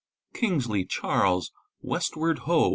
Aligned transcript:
Kingsley 0.33 0.83
(Charles).—Westward 0.83 2.39
Ho! 2.39 2.69